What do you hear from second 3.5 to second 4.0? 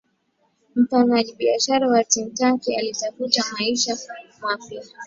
maisha